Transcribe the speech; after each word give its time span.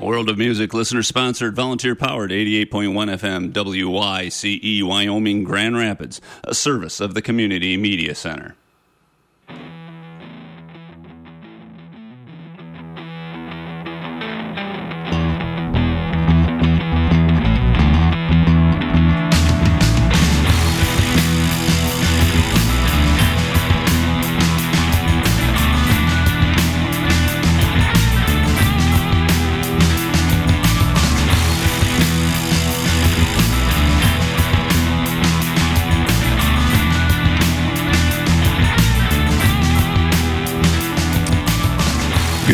World 0.00 0.28
of 0.28 0.38
Music, 0.38 0.72
listener 0.72 1.02
sponsored, 1.02 1.54
volunteer 1.56 1.94
powered, 1.94 2.30
88.1 2.30 2.72
FM, 2.92 3.52
WYCE, 3.52 4.82
Wyoming, 4.82 5.44
Grand 5.44 5.76
Rapids, 5.76 6.20
a 6.44 6.54
service 6.54 7.00
of 7.00 7.14
the 7.14 7.22
Community 7.22 7.76
Media 7.76 8.14
Center. 8.14 8.54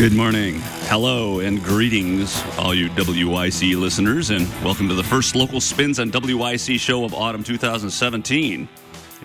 Good 0.05 0.13
morning. 0.13 0.59
Hello 0.83 1.39
and 1.39 1.63
greetings, 1.63 2.43
all 2.59 2.75
you 2.75 2.89
WYCE 2.91 3.75
listeners, 3.75 4.29
and 4.29 4.47
welcome 4.63 4.87
to 4.87 4.93
the 4.93 5.03
first 5.03 5.35
local 5.35 5.59
spins 5.59 5.97
on 5.97 6.11
WYCE 6.11 6.79
show 6.79 7.05
of 7.05 7.15
autumn 7.15 7.43
2017. 7.43 8.69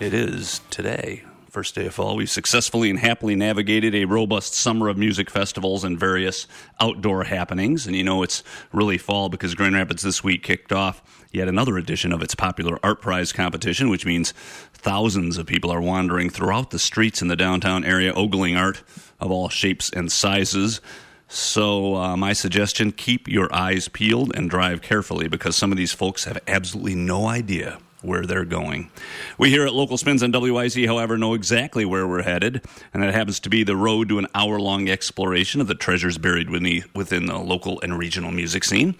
It 0.00 0.14
is 0.14 0.62
today, 0.70 1.22
first 1.50 1.74
day 1.74 1.86
of 1.86 1.94
fall. 1.94 2.14
We've 2.14 2.30
successfully 2.30 2.90
and 2.90 2.98
happily 2.98 3.34
navigated 3.34 3.94
a 3.94 4.04
robust 4.04 4.54
summer 4.54 4.88
of 4.88 4.96
music 4.96 5.28
festivals 5.28 5.82
and 5.82 5.98
various 5.98 6.46
outdoor 6.78 7.24
happenings. 7.24 7.86
And 7.86 7.96
you 7.96 8.04
know, 8.04 8.22
it's 8.22 8.44
really 8.72 8.98
fall 8.98 9.28
because 9.28 9.56
Grand 9.56 9.74
Rapids 9.74 10.02
this 10.02 10.22
week 10.22 10.44
kicked 10.44 10.72
off 10.72 11.02
yet 11.32 11.48
another 11.48 11.76
edition 11.76 12.12
of 12.12 12.22
its 12.22 12.36
popular 12.36 12.78
Art 12.84 13.00
Prize 13.02 13.32
competition, 13.32 13.88
which 13.88 14.06
means 14.06 14.32
thousands 14.72 15.38
of 15.38 15.46
people 15.46 15.70
are 15.70 15.80
wandering 15.80 16.30
throughout 16.30 16.70
the 16.70 16.78
streets 16.78 17.20
in 17.20 17.28
the 17.28 17.36
downtown 17.36 17.84
area 17.84 18.12
ogling 18.14 18.56
art 18.56 18.82
of 19.18 19.30
all 19.30 19.48
shapes 19.48 19.90
and 19.90 20.10
sizes. 20.12 20.80
So, 21.26 21.96
uh, 21.96 22.16
my 22.16 22.32
suggestion 22.32 22.92
keep 22.92 23.28
your 23.28 23.52
eyes 23.54 23.88
peeled 23.88 24.34
and 24.36 24.48
drive 24.48 24.82
carefully 24.82 25.28
because 25.28 25.56
some 25.56 25.70
of 25.70 25.78
these 25.78 25.92
folks 25.92 26.24
have 26.24 26.38
absolutely 26.46 26.96
no 26.96 27.26
idea 27.26 27.78
where 28.02 28.26
they're 28.26 28.44
going. 28.44 28.90
We 29.38 29.50
here 29.50 29.64
at 29.64 29.74
Local 29.74 29.96
Spins 29.96 30.22
on 30.22 30.32
WYCE, 30.32 30.86
however, 30.86 31.18
know 31.18 31.34
exactly 31.34 31.84
where 31.84 32.06
we're 32.06 32.22
headed, 32.22 32.64
and 32.92 33.02
that 33.02 33.14
happens 33.14 33.40
to 33.40 33.50
be 33.50 33.62
the 33.62 33.76
road 33.76 34.08
to 34.08 34.18
an 34.18 34.26
hour 34.34 34.60
long 34.60 34.88
exploration 34.88 35.60
of 35.60 35.66
the 35.66 35.74
treasures 35.74 36.18
buried 36.18 36.50
within 36.50 37.26
the 37.26 37.38
local 37.38 37.80
and 37.82 37.98
regional 37.98 38.30
music 38.30 38.64
scene. 38.64 38.96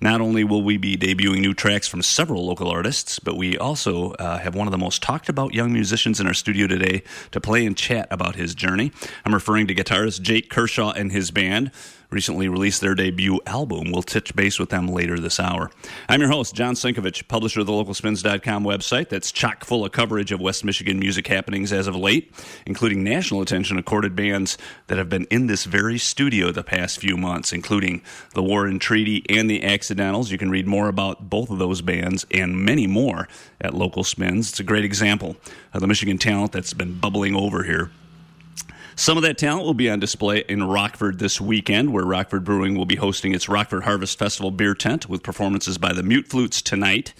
Not 0.00 0.20
only 0.20 0.42
will 0.42 0.62
we 0.62 0.78
be 0.78 0.96
debuting 0.96 1.40
new 1.40 1.54
tracks 1.54 1.86
from 1.86 2.02
several 2.02 2.44
local 2.44 2.68
artists, 2.68 3.20
but 3.20 3.36
we 3.36 3.56
also 3.56 4.12
uh, 4.14 4.38
have 4.38 4.56
one 4.56 4.66
of 4.66 4.72
the 4.72 4.78
most 4.78 5.00
talked 5.00 5.28
about 5.28 5.54
young 5.54 5.72
musicians 5.72 6.18
in 6.18 6.26
our 6.26 6.34
studio 6.34 6.66
today 6.66 7.04
to 7.30 7.40
play 7.40 7.64
and 7.64 7.76
chat 7.76 8.08
about 8.10 8.34
his 8.34 8.54
journey. 8.54 8.90
I'm 9.24 9.32
referring 9.32 9.68
to 9.68 9.74
guitarist 9.74 10.20
Jake 10.22 10.50
Kershaw 10.50 10.90
and 10.90 11.12
his 11.12 11.30
band 11.30 11.70
recently 12.12 12.48
released 12.48 12.80
their 12.80 12.94
debut 12.94 13.40
album. 13.46 13.90
We'll 13.90 14.02
touch 14.02 14.36
base 14.36 14.58
with 14.58 14.68
them 14.68 14.86
later 14.86 15.18
this 15.18 15.40
hour. 15.40 15.70
I'm 16.08 16.20
your 16.20 16.30
host, 16.30 16.54
John 16.54 16.74
Sinkevics, 16.74 17.26
publisher 17.26 17.60
of 17.60 17.66
the 17.66 17.72
localspins.com 17.72 18.64
website 18.64 19.08
that's 19.08 19.32
chock 19.32 19.64
full 19.64 19.84
of 19.84 19.92
coverage 19.92 20.30
of 20.30 20.40
West 20.40 20.64
Michigan 20.64 20.98
music 20.98 21.26
happenings 21.26 21.72
as 21.72 21.86
of 21.86 21.96
late, 21.96 22.32
including 22.66 23.02
national 23.02 23.40
attention 23.40 23.78
accorded 23.78 24.14
bands 24.14 24.58
that 24.88 24.98
have 24.98 25.08
been 25.08 25.24
in 25.30 25.46
this 25.46 25.64
very 25.64 25.98
studio 25.98 26.52
the 26.52 26.62
past 26.62 26.98
few 26.98 27.16
months, 27.16 27.52
including 27.52 28.02
the 28.34 28.42
War 28.42 28.66
and 28.66 28.80
Treaty 28.80 29.24
and 29.28 29.50
the 29.50 29.64
Accidentals. 29.64 30.30
You 30.30 30.38
can 30.38 30.50
read 30.50 30.66
more 30.66 30.88
about 30.88 31.30
both 31.30 31.50
of 31.50 31.58
those 31.58 31.80
bands 31.80 32.26
and 32.30 32.56
many 32.56 32.86
more 32.86 33.28
at 33.60 33.74
Local 33.74 34.04
Spins. 34.04 34.50
It's 34.50 34.60
a 34.60 34.64
great 34.64 34.84
example 34.84 35.36
of 35.72 35.80
the 35.80 35.86
Michigan 35.86 36.18
talent 36.18 36.52
that's 36.52 36.74
been 36.74 36.98
bubbling 36.98 37.34
over 37.34 37.62
here. 37.62 37.90
Some 38.94 39.16
of 39.16 39.22
that 39.22 39.38
talent 39.38 39.64
will 39.64 39.74
be 39.74 39.88
on 39.88 40.00
display 40.00 40.44
in 40.48 40.62
Rockford 40.64 41.18
this 41.18 41.40
weekend, 41.40 41.92
where 41.92 42.04
Rockford 42.04 42.44
Brewing 42.44 42.76
will 42.76 42.84
be 42.84 42.96
hosting 42.96 43.34
its 43.34 43.48
Rockford 43.48 43.84
Harvest 43.84 44.18
Festival 44.18 44.50
beer 44.50 44.74
tent 44.74 45.08
with 45.08 45.22
performances 45.22 45.78
by 45.78 45.92
the 45.94 46.02
Mute 46.02 46.28
Flutes 46.28 46.60
tonight. 46.60 47.14